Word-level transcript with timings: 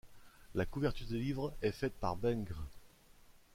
La 0.55 0.65
couverture 0.65 1.05
des 1.05 1.19
livres 1.19 1.53
est 1.61 1.71
faite 1.71 1.93
par 1.99 2.15
Bengrrr. 2.15 2.67